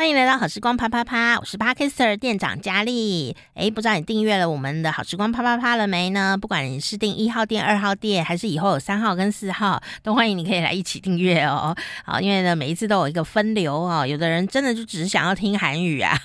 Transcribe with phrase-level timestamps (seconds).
[0.00, 3.36] 欢迎来到好时光啪啪啪，我是 Parker 店长佳丽。
[3.52, 6.38] 诶，不知道你订阅了我们的好时光啪啪啪了没呢？
[6.40, 11.76] 不管你是订一号店、二号店，还是以后有三号跟四号，都欢迎你可以来一起订阅哦。
[12.02, 14.06] 好，因为呢，每一次都有一个分流哦。
[14.06, 16.18] 有的人真的就只是想要听韩语啊。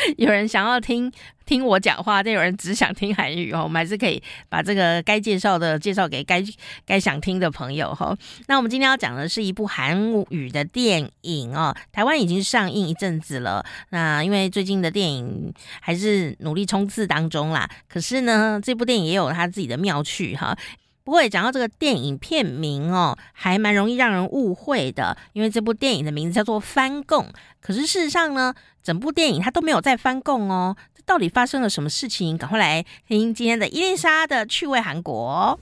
[0.16, 1.10] 有人想要听
[1.46, 3.62] 听我讲话，但有人只想听韩语哦。
[3.64, 6.42] 我们还是可以把这个该介绍的介绍给该
[6.86, 8.16] 该想听的朋友哈。
[8.46, 9.98] 那我们今天要讲的是一部韩
[10.30, 13.64] 语的电影哦，台湾已经上映一阵子了。
[13.90, 20.56] 那因为最近的电影还是努力冲刺当中啦，可是呢，这部电影也有它自己的妙趣哈。
[21.02, 27.24] 不过也讲到这个电影片名哦，还蛮容易让人误会的，因为这部电影的名字叫做《翻供》，
[27.60, 30.76] 可是事实上呢，整部电影它都没有在翻供哦。
[30.94, 32.36] 这到底发生了什么事情？
[32.36, 35.58] 赶快来听今天的伊丽莎的趣味韩国。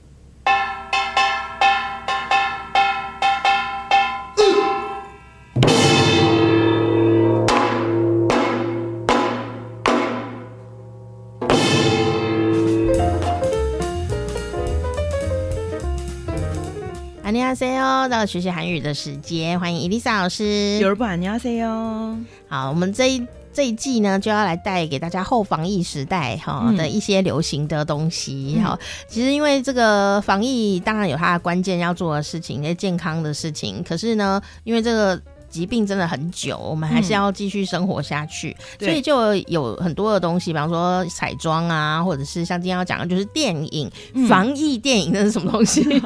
[17.28, 20.78] 안녕하세요，到了学习韩语的时间，欢迎伊丽莎老师。
[20.78, 22.18] 有人不안녕하세요。
[22.48, 28.86] 好，我们这一这一季呢，就要来带给大家后防疫时代哈的一些流行的东西哈、嗯。
[29.08, 33.82] 其实因为这个防疫，当然有它的关键要做的事情，一些健康的事情。
[33.82, 35.20] 可是呢，因为这个。
[35.49, 45.83] 疾病真的很久，我们还是要继续生活下去，嗯，所以就有很多的东西，比方说彩妆啊，或者是像今天要讲的就是电影，嗯、防疫电影，那是什么东西？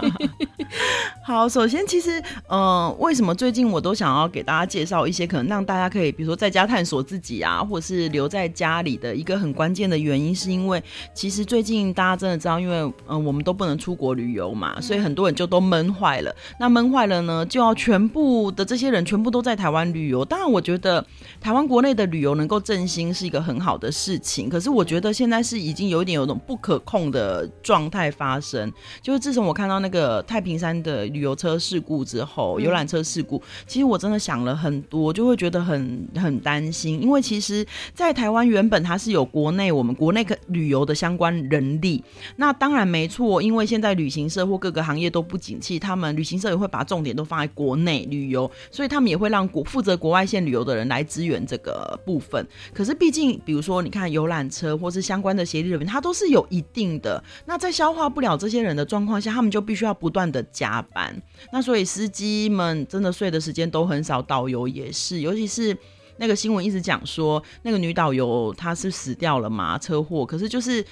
[1.25, 10.81] 好，首先其实，呃，为什么最近我都想要给大家介绍一些可能让大家可以，比如说在家探索自己啊，或者是留在家里的一个很关键的原因，是因为
[11.13, 16.33] 其实最近大家真的知道，因为嗯、呃，我们都不能出国旅游嘛，所以很多人就都闷坏了。
[16.59, 19.32] 那闷坏了呢，就要全部的这些人全部。
[19.33, 21.03] 都在台湾旅游，当然我觉得
[21.41, 24.47] 台湾国内的旅游能够振兴是一个很好的事情。
[24.47, 28.71] 可是我觉得现在是已经有一点有种不可控的状态发生。
[29.01, 37.01] 就是自从我看到那个太平山的旅游车事故之后，游览车事故，其实我真的想了很多，就会觉得很很担心。
[37.01, 37.65] 因为其实，
[37.95, 42.03] 在台湾原本它是有国内我们国内旅游的相关人力，
[42.35, 43.41] 那当然没错。
[43.41, 49.22] 因为现在旅行社或各个行业都不景气，他们旅行社也会把重点都放在国内旅游，所以他们也会。
[49.23, 57.23] 会让国负责国外线旅游的人来支援这个部分，可是毕竟，比如说你看游览车或是相关的协力人员，他都是有一定的。
[57.45, 61.15] 那在消化不了这些人的状况下，他们就必须要不断的加班。
[61.53, 65.75] 那所以司机们真的睡的时间都很少，导游也是，尤其是
[66.17, 70.85] 那个新闻一直讲说那个女导游她是死掉了嘛，车祸，可是就是。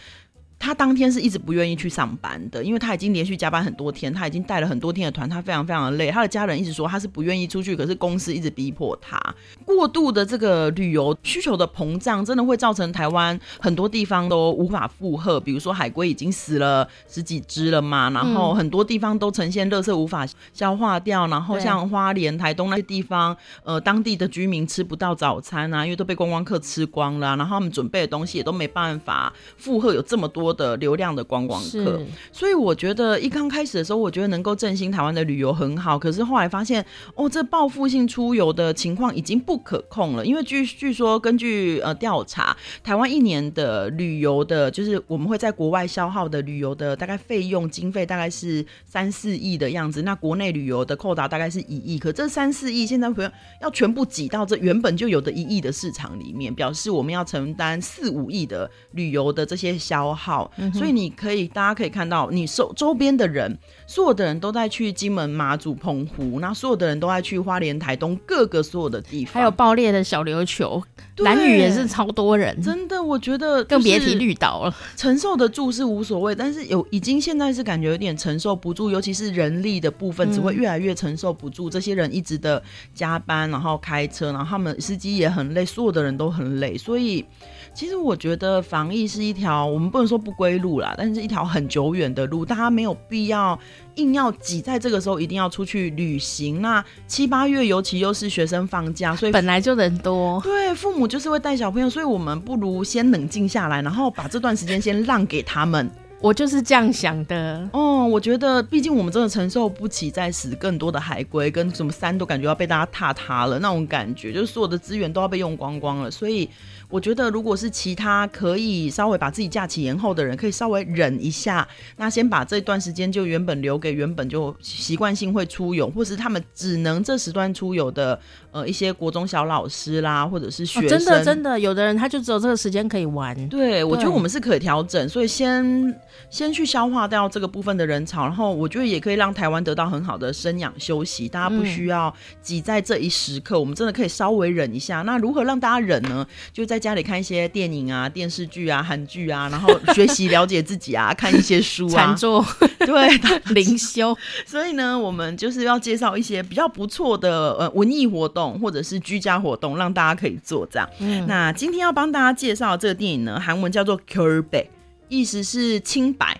[0.61, 6.11] 他当天是一直不愿意去上班的，因为他已经连续加班很多天，他已经带了很多天的团，他非常非常的累。
[6.11, 9.19] 他的家人一直说他是不愿意出去，可是公司一直逼迫他。
[9.65, 15.39] 过度的这个旅游需求的膨胀，真的会造成台湾很多地方都无法负荷。
[15.39, 31.99] 比如说海龟已经死了十几只了嘛，然后很多地方都呈现垃圾无法消化掉，然后像花莲、台东那些地方，呃，当地的居民吃不到早餐啊，因为都被观光客吃光了，然后他们准备的东西也都没办法负荷有这么多的流量的观光客，
[32.31, 35.97] 所以我觉得一刚开始的时候，我觉得能够振兴台湾的旅游很好。
[35.97, 36.85] 可是后来发现，
[37.15, 40.25] 哦，这报复性出游的情况已经不可控了。
[40.25, 50.01] 因为据据说，根据呃调查，台湾一年的旅游的，就是我们会在国外消耗的旅游的大概费用经费大概是三四亿的样子。
[50.03, 53.31] 那国内旅游的扣打大概是一亿，可这三四亿现在不要
[53.61, 60.40] 要全部挤到这原本就有的一亿的市场里面，表示我们要承担四五亿的旅游的这些消耗。
[60.57, 63.57] 嗯、所以你可以，大家可以看到，你周周边的人，
[63.87, 70.81] 所有的人都在去金门、马祖、澎湖，那所有的人都在去花莲、台东各个所有的地方，还有爆裂的小琉球、
[71.17, 74.75] 兰屿也是超多人，真的，我觉得更别提绿岛了。
[74.95, 81.69] 承受得住是无所谓，但是有已经现在是感觉有点承受不住，尤其是人力的部分，只会越来越承受不住。
[81.69, 82.61] 嗯、这些人一直的
[82.93, 87.25] 加班，然后开车，然后他们司机也很累，所有的人都很累，所以。
[87.73, 93.57] 其实我觉得防疫是一条我们不能说不归路啦，但是一条很久远的路，大家没有必要
[93.95, 96.61] 硬要挤在这个时候一定要出去旅行。
[96.61, 105.89] 那七八月尤其又是学生放假，所以本来就人多，对，父母就是会带小朋友，所以我们不如先冷静下来，然后把这段时间先让给他们。
[106.19, 107.67] 我就是这样想的。
[107.73, 116.47] 哦，我觉得毕竟我们真的承受不起再死更多的海龟，跟什么山都感觉要被大家踏塌了那种感觉，就是所有的资源都要被用光光了，所以。
[116.91, 128.19] 我觉得，如果是其他可以稍微把自己假期延后的人，可以稍微忍一下，那先把这段时间就原本留给原本就习惯性会出游，或是他们只能这时段出游的，
[128.51, 130.85] 呃，一些国中小老师啦，或者是学生。
[130.85, 133.35] 哦，真的真的，有的人他就只有这个时间可以玩。
[133.47, 135.95] 对，我觉得我们是可以调整，所以先
[136.29, 145.01] 先去消化掉这个部分的人潮，然后我觉得也可以让台湾得到很好的生养休息，大家不需要挤在这一时刻，嗯，我们真的可以稍微忍一下。
[145.03, 146.27] 那如何让大家忍呢？
[146.51, 152.45] 就在家里看一些电影啊、电视剧啊、韩剧啊，然后学习了解自己啊， 看一些书啊，禅坐，
[152.85, 153.17] 对，
[153.53, 154.17] 灵修。
[154.45, 160.89] 所以呢，我们就是要介绍一些比较不错的呃文艺活动或者是居家活动，让大家可以做这样。
[160.99, 164.63] 嗯，那今天要帮大家介绍这个电影呢，韩文叫做《결백》，
[165.07, 166.39] 意思是清白。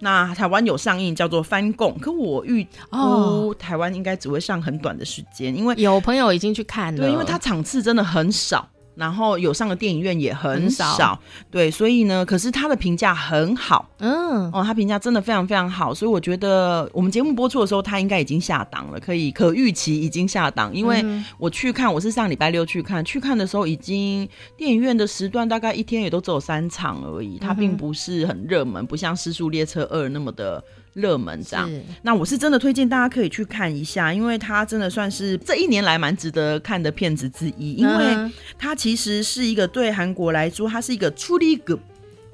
[0.00, 8.68] 那台湾有上映，叫做《翻供》，可我预估台湾应该只会上很短的时间，因为有朋友已经去看了，对，因为它场次真的很少。
[8.94, 11.20] 然后有上的电影院也很少，很少，
[11.50, 21.04] 对，所以呢，可是他的评价很好，嗯，哦，他评价真的非常非常好，所以我觉得我们节目播出的时候，他应该已经下档了，可以可预期已经下档，因为
[21.38, 30.62] 我去看，我是上礼拜六去看，去看的时候已经电影院的时段大概一天也都只有三场而已，它并不是很热门，不像《失速列车二》那么的。
[30.94, 31.68] 热门这样，
[32.02, 37.74] 那我是真的推荐大家可以去看一下，因为它真的算是这一年来蛮值得看的片子之一。
[37.74, 41.80] 因为它其实是一个对韩国来说，它是一个出力 good、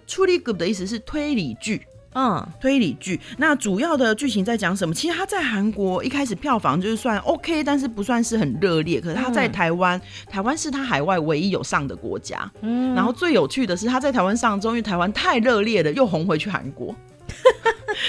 [0.07, 1.83] 出力 good 的意思，是推理剧。
[2.13, 3.21] 嗯，推理剧。
[3.39, 4.93] 那主要的剧情在讲什么？
[4.93, 9.01] 其实它在韩国一开始票房就是算 OK，但是不算是很热烈。
[9.01, 12.51] 可是它在台湾，台湾是它海外唯一有上的国家。
[12.63, 16.93] 嗯，然后最有趣的是它在台湾上终于，台湾太热烈了，又红回去韩国。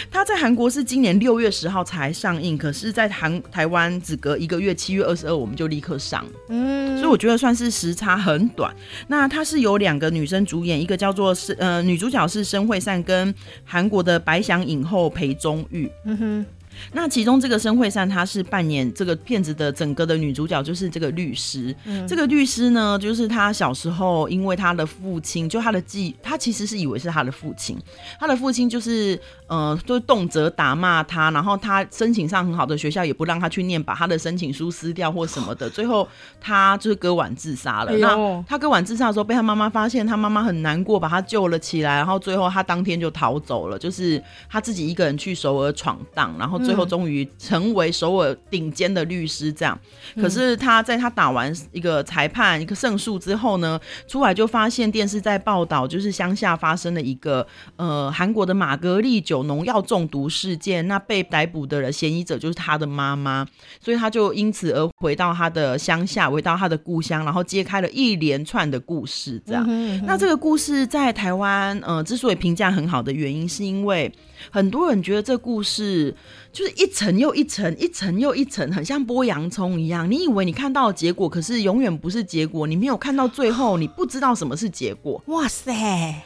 [0.10, 8.74] 他在韩国是今年六月十号才上映，可是，在韩台湾只隔一个月，七月二十二我们就立刻上，嗯，所以我觉得算是时差很短。
[9.08, 13.34] 那它是由两个女生主演，一个叫做是呃女主角是申惠善，跟
[13.64, 16.46] 韩国的白想影后裴宗玉，嗯哼。
[16.94, 21.76] 那其中这个申惠善，她是扮演这个片子的整个的女主角，就是这个律师。
[21.86, 27.78] 嗯，这个律师呢，就是她小时候因为她的父亲，就她的继，她其实是以为是她的父亲，
[28.20, 36.08] 她的父亲就是呃，就动辄打骂她，然后她申请上很好的学校也不让她去念，把她的申请书撕掉或什么的，最后
[36.40, 37.92] 她就是割腕自杀了。
[37.92, 46.62] 哎、那她割腕自杀的时候被她妈妈发现，她妈妈很难过，把她救了起来，然后最后她当天就逃走了，就是她自己一个人去首尔闯荡，然后。
[46.62, 49.78] 最后终于成为首尔顶尖的律师，这样。
[50.16, 57.46] 可是他在他打完一个裁判一个胜诉之后呢，出来就发现电视在报道，就是乡下发生了一个
[57.76, 60.88] 呃韩国的玛格丽酒农药中毒事件。
[60.88, 63.46] 那被逮捕的人嫌疑者就是他的妈妈，
[63.80, 69.42] 所以他就因此而回到他的乡下，回到他的故乡，然后揭开了一连串的故事。
[69.46, 74.12] 这样，嗯嗯、那这个故事在台湾呃之所以评价很好的原因，是因为
[74.50, 76.14] 很多人觉得这故事。
[76.52, 80.10] 就是一层又一层，一层又一层，很像剥洋葱一样。
[80.12, 82.68] 你以为你看到结果，可是永远不是结果。
[82.68, 85.22] 你没有看到最后，你不知道什么是结果。
[85.28, 85.74] 哇塞！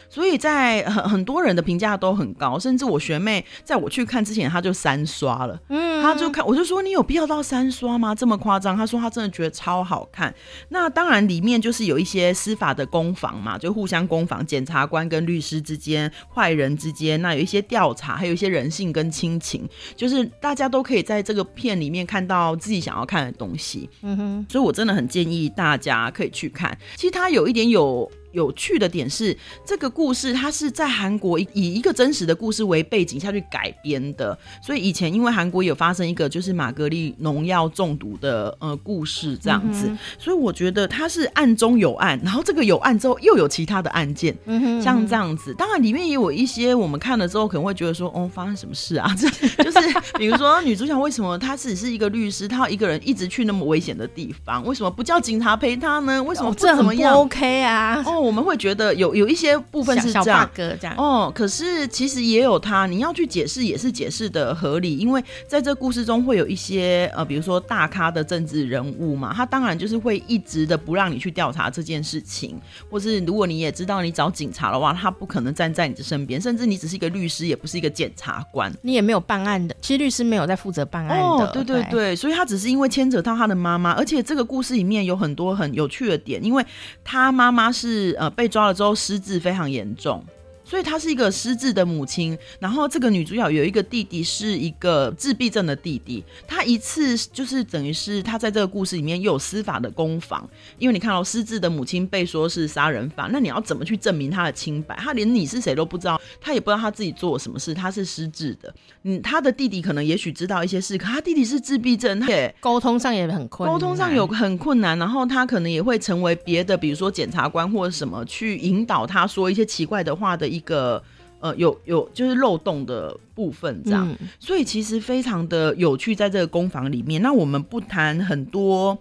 [0.10, 5.60] 所以在很很多人的评价都很高，甚至我学妹在我去看之前，她就三刷了。
[5.70, 8.16] 嗯，她就看，我就说你有必要到三刷吗？
[8.16, 8.76] 这么夸张？
[8.76, 10.34] 她说她真的觉得超好看。
[10.70, 20.15] 那当然里面就是有一些司法的攻防嘛，就互相攻防，检察官跟律师之间，坏人之间，那有一些调查，还有一些人性跟亲情，就是。
[20.16, 26.78] 是大家都可以在这个片里面看到自己想要看的东西，嗯哼，所以我真的很建议大家可以去看。
[26.96, 28.10] 其实它有一点有。
[28.36, 45.54] 有趣的点是，这个故事它是在韩国以一个真实的故事为背景下去改编的，所以以前因为韩国有发生一个就是玛格丽农药中毒的呃故事这样子，嗯、所以我觉得它是案中有案，然后这个有案之后又有其他的案件，嗯哼嗯哼，像这样子。
[45.54, 49.16] 当然里面也有一些我们看了之后可能会觉得说，哦，发生什么事啊？
[49.18, 49.30] 这
[49.64, 49.80] 就是
[50.18, 56.22] 比如说女主角为什么她只是一个律师，她要一个人一直去那么危险的地方，为什么不叫警察陪她呢？
[56.22, 57.14] 为什么不怎么样？
[57.14, 58.04] 哦、这很不 OK 啊？
[58.06, 58.25] 哦。
[58.26, 60.50] 我们会觉得有有一些部分是这样，
[60.98, 86.66] 哦，可是其实也有他，你要去解释也是解释的合理，因为在这故事中会有一些呃，比如说大咖的政治人物嘛，他当然就是会一直的不让你去调查这件事情，或是如果你也知道你找警察的话，他不可能站在你的身边，甚至你只是一个律师，也不是一个检察官，你也没有办案的，其实律师没有在负责办案的，哦，对对对，对，所以他只是因为牵扯到他的妈妈，而且这个故事里面有很多很有趣的点，因为
[87.04, 88.50] 他妈妈是呃被。
[88.56, 90.24] 抓了之后失智非常严重，
[90.66, 92.38] 所以她是一个失智的母亲。
[92.60, 96.24] 然后这个女主角有一个弟弟，是一个自闭症的弟弟。
[96.48, 100.48] 他一次就是等于是他在这个故事里面又有司法的攻防，
[100.80, 104.96] 因为你看到失智的母亲被说是杀人犯，那你要怎么去证明他的清白？
[104.98, 108.74] 他连你是谁都不知道，他也不知道他自己做了什么事，他是失智的。
[109.04, 114.98] 嗯，他的弟弟可能也许知道一些事，可他弟弟是自闭症，他也沟通上也很困难，沟通上有很困难。
[114.98, 121.04] 然后他可能也会成为别的，比如说检察官或者什么去引导他说一些奇怪的话的一个。
[121.42, 127.22] 呃，有有就是漏洞的部分这样，嗯，所以其实非常的有趣，在这个工坊里面。
[127.22, 128.98] 那我们不谈很多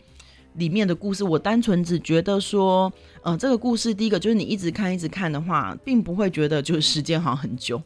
[0.55, 2.93] 里面的故事，我单纯只觉得说，
[3.23, 7.81] 呃，这个故事第一个就是你一直看一直看的话，并不会觉得就是时间好像很久。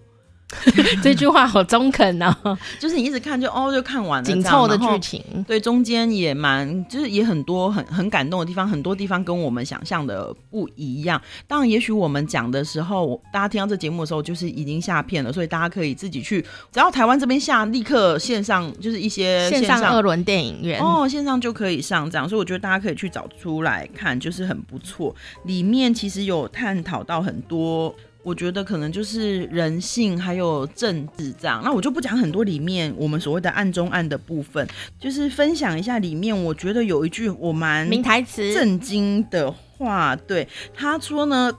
[1.03, 2.35] 这句话好中肯哦，
[2.81, 11.21] 就是你一直看就哦就看完了，紧凑的剧情，对，中间也蛮就是也很多很很感动的地方，很多地方跟我们想象的不一样。
[11.47, 16.41] 当然，也许我们讲的时候，大家听到这节目的时候，就是已经下片了，所以大家可以自己去，
[16.73, 25.15] 只要台湾这边下，立刻线上就是一些线上二轮电影院哦，线上就可以上这样，所以我觉得大家可以去找出来看，就是很不错。
[25.45, 27.95] 里面其实有探讨到很多。
[28.24, 34.66] 我觉得可能就是人性还有政治这样，那我就不讲很多里面我们所谓的暗中暗的部分，
[34.98, 41.52] 就是分享一下里面我觉得有一句我蛮名台词震惊的话，对他说呢，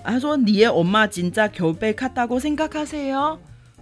[0.04, 3.37] 他说你也我妈真在求被卡大过先卡卡谁哦。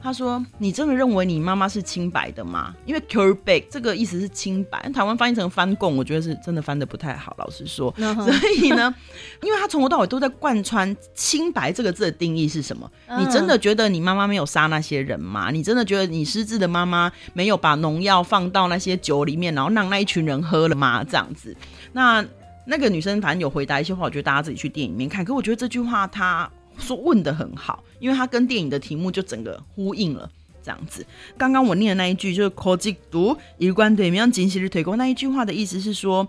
[0.05, 2.75] 他说：“你真的认为你妈妈是清白的吗？
[2.85, 7.35] 因为 cure back 这个意思是清白，台湾翻译成翻供，我觉得是真的翻的不太好。
[7.39, 8.23] 老实说，uh -huh.
[8.23, 8.95] 所以呢，
[9.43, 13.21] 因为他从头到尾都在贯穿清白这个字的定义是什么？Uh -huh.
[13.21, 15.51] 你真的觉得你妈妈没有杀那些人吗？
[15.51, 21.03] 你真的觉得你失智的妈妈没有把农药放到那些酒里面，然后让那一群人喝了吗？
[21.03, 21.57] 这样子，
[21.95, 22.23] 那
[22.67, 25.25] 那个女生反正有回答一些话，我觉得大家自己去电影里面看。
[25.25, 30.31] 可我觉得这句话她。”说问得很好，因为它跟电影的题目就整个呼应了，
[30.63, 31.07] 这样子。
[31.37, 36.29] 刚刚我念的那一句就是“科技读一贯对面惊喜的推广”，那一句话的意思是说，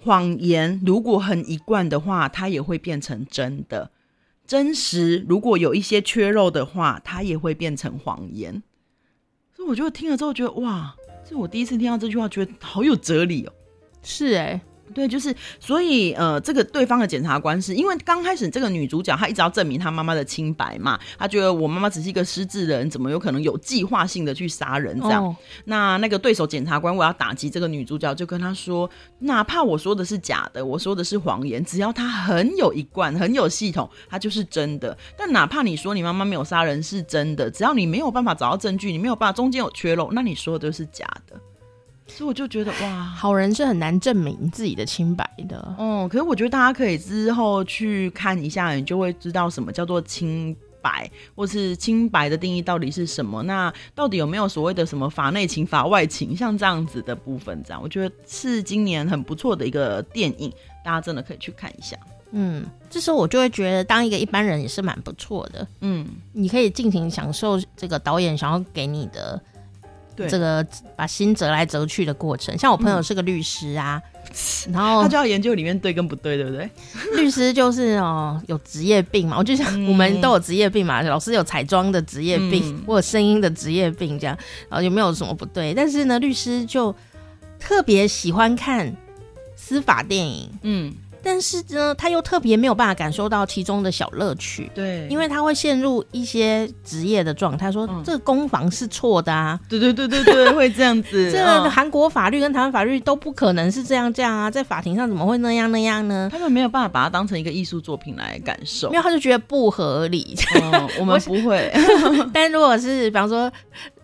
[0.00, 3.90] 谎言如果很一贯的话，它也会变成真的；
[4.46, 8.62] 真实如果有一些缺漏的话，它也会变成谎言。
[9.54, 10.94] 所以我就听了之后觉得，哇，
[11.28, 13.52] 这我第一次听到这句话，觉得好有哲理哦。
[14.02, 14.60] 是哎、
[14.92, 25.24] 对，就是所以呃，这个对方的检察官是因为刚开始这个女主角她一直要证明她妈妈的清白嘛，她觉得我妈妈只是一个失智的人，怎么有可能有计划性的去杀人这样？
[25.24, 28.88] 哦、那那个对手检察官我要打击这个女主角，就跟她说，
[29.20, 34.96] 哪怕我说的是假的，我说的是谎言，只要她很有一贯、很有系统，她就是真的。
[35.16, 41.40] 但哪怕你说你妈妈没有杀人是真的，只要你没有办法找到证据，你没有办法中间有缺漏，那你说的都是假的。
[42.14, 45.74] 所以我就觉得哇，好人是很难证明自己的清白的。
[45.78, 53.42] 哦，可是我觉得大家可以之后去看一下，你就会知道什么叫做清白，或是清白的定义到底是什么。
[53.42, 57.62] 那到底有没有所谓的什么法内情、法外情，像这样子的部分？
[57.64, 60.52] 这样我觉得是今年很不错的一个电影，
[60.84, 61.96] 大家真的可以去看一下。
[62.32, 65.66] 嗯，这时候我就会觉得当一个一般人也是蛮不错的。
[65.80, 69.42] 嗯，你可以尽情享受这个导演想要给你的。
[70.16, 70.66] 对这个
[70.96, 74.00] 把心折来折去的过程，像我朋友是个律师啊，
[74.66, 76.68] 嗯、然后他就要研究里面对跟不对，对不对？
[77.16, 84.36] 律师就是哦，有职业病嘛，我就想我们都有职业病嘛，嗯、老师有彩妆的职业病，或者声音的职业病，这样，
[84.68, 85.72] 然后有没有什么不对？
[85.74, 86.94] 但是呢，律师就
[87.58, 88.94] 特别喜欢看
[89.56, 90.94] 司法电影，嗯。
[91.22, 101.30] 但是呢，他又特别没有办法感受到其中的小乐趣，对，因为他会陷入一些职业的状态，说、嗯、这个攻防是错的啊，对对对对对，会这样子。
[101.32, 106.28] 这个韩国法律跟台湾法律都不可能是这样这样啊，在法庭上怎么会那样那样呢？
[106.32, 110.36] 他们没有办法把它当成一个艺术作品来感受，因为他就觉得不合理。
[110.72, 111.72] 哦、我们 不会，
[112.32, 113.50] 但如果是比方说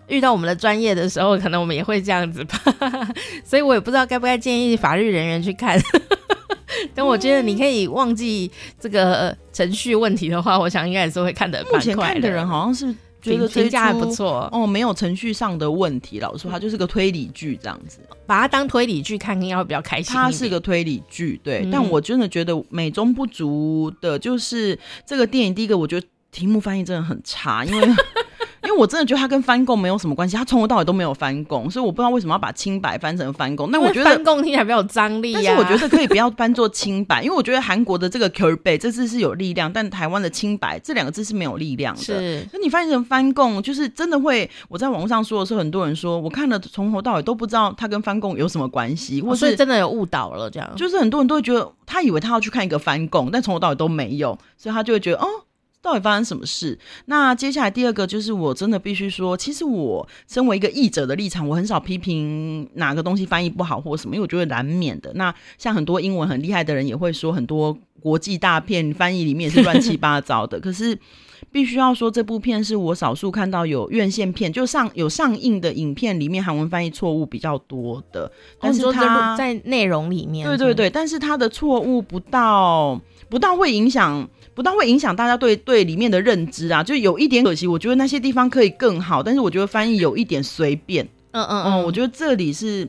[0.07, 2.59] 遇到我们的专业的时候，可能我们也会这样子吧。
[3.45, 5.79] 所以我也不知道该不该建议法律人员去看。
[6.95, 11.79] 但我觉得你可以忘记这个程序问题的话，我想应该也是会看得蛮快的。
[11.79, 16.21] 目前看的人好像是觉得评价还不错哦，没有程序上的问题。
[16.21, 20.15] 老实说，它就是个推理剧这样子，把它当推理剧看，应该会比较开心。
[20.15, 21.71] 它是个推理剧，对、嗯。
[21.71, 25.55] 但我真的觉得美中不足的就是这个电影。
[25.55, 27.89] 第一个，我觉得题目翻译真的很差，因为。
[28.79, 33.71] 我真的觉得他跟翻供没有什么关系，他从头到尾都没有翻供，所以我不知道为什么要把清白翻成翻供。
[33.71, 42.01] 那我觉得翻供听起来比较有张力，啊，但是我觉得可以不要翻作清白，因为我觉得韩国的这个결백这字是有力量，但台湾的清白这两个字是没有力量的。
[42.01, 44.49] 是，那你翻译成翻供，就是真的会。
[44.69, 50.71] 我在网络上说的时候，很多人说我看了从头到尾都不知道他跟翻供有什么关系，或是、哦、真的有误导了这样。
[50.77, 55.27] 就是很多人都会觉得他以为他要去看一个翻供，但从头到尾都没有，所以他就会觉得哦。
[55.81, 56.79] 到底发生什么事？
[57.07, 65.13] 那接下来第二个就是，我真的必须说，其实我身为一个译者的立场，我很少批评哪个东西翻译不好或什么，因为我觉得难免的。
[65.15, 70.59] 那像很多英文很厉害的人也会说，很多国际大片翻译里面也是乱七八糟的。
[70.59, 70.99] 可是
[71.51, 78.31] 必须要说，这部片是我少数看到有院线片就上有上映的影片里面韩文翻译错误比较多的。
[78.61, 84.29] 但是它在内容里面，对对对，但是它的错误不到不到会影响。
[84.55, 87.65] 不但会影响大家对对里面的认知啊，就有一点可惜。
[87.65, 91.05] 我觉得那些地方可以更好，但是我觉得翻译有一点随便。
[91.31, 92.89] 嗯嗯嗯，我觉得这里是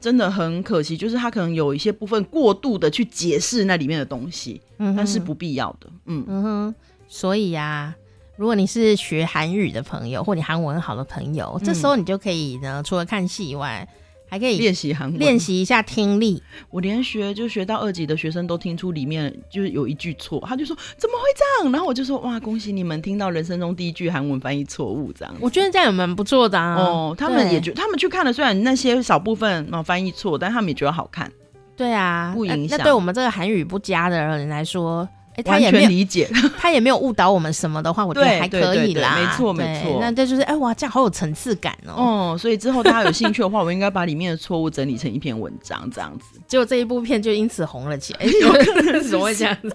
[0.00, 5.90] 真的很可惜，就是他可能有一些部分过度的去解释那里面的东西，嗯，但是不必要的。
[6.06, 6.74] 嗯嗯哼，
[7.08, 7.94] 所以啊，
[8.36, 13.88] 如果你是学韩语的朋友，或你韩文好的朋友，这时候你就可以呢，除了看戏以外。
[14.26, 16.42] 还可以练习韩文，练习一下听力。
[16.70, 21.70] 我连学就学到二级的学生都听出里面就是有一句错，他就说怎么会这样？
[21.70, 25.32] 然后我就说哇，恭喜你们听到人生中第一句韩文翻译错误，这样。
[25.38, 26.74] 我觉得这样也蛮不错的啊。
[26.74, 31.30] 哦，他们也觉他们去看了，虽然那些少部分哦翻译错，但他们也觉得好看。
[31.76, 32.76] 对啊，不影响。
[32.76, 35.08] 那对我们这个韩语不佳的人来说。
[35.36, 39.18] 欸、他也没有理解， 他也没有误导我们什么的话，我觉得还可以啦。
[39.20, 39.98] 没错，没错。
[40.00, 41.94] 那这就是哎、欸、哇，这样好有层次感哦。
[42.34, 46.40] 哦，所以之后大家有兴趣的话，我应该把里面的错误整理成一篇文章，这样子。
[46.46, 48.24] 结果这一部片就因此红了起来。
[48.42, 49.74] 有可能怎么会这样子？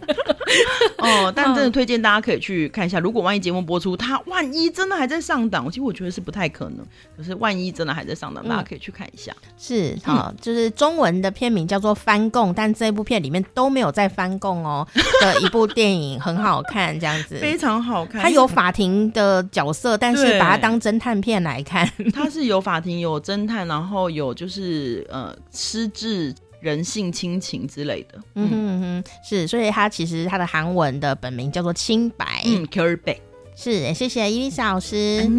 [1.00, 3.00] 哦，但真的推荐大家可以去看一下。
[3.00, 6.86] 如果万一节目播出，它万一真的还在上档，其实我觉得是不太可能。
[7.18, 9.32] 可是万一真的还在上档，大家可以去看一下。
[9.32, 14.88] 嗯、是好、哦，就是中文的片名叫做《翻供》，但这一部片里面都没有在翻供哦
[15.22, 16.20] 的一部电影。
[16.20, 18.22] 很好看，这样子非常好看。
[18.22, 21.90] 它有法庭的角色，但是把它当侦探片来看。
[22.14, 28.20] 它是有法庭、有侦探，然后有就是呃失智、人性、亲情之类的。
[28.36, 32.42] 嗯哼是，所以它其实它的韩文的本名叫做清白。
[32.46, 33.18] 嗯，결 백。
[33.56, 35.30] 是，谢谢伊丽莎老师。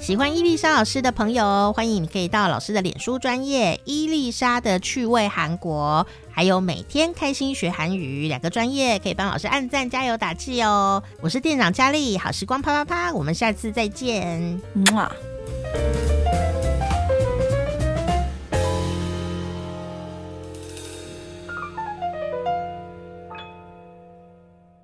[0.00, 11.02] 喜欢伊丽莎老师的朋友，欢迎你可以到老师的脸书专业伊丽莎的趣味韩国，还有每天开心学韩语两个专业，可以帮老师按赞加油打气哦。
[11.22, 14.60] 我是店长佳丽，好时光啪啪啪，我们下次再见，
[14.92, 15.10] 么。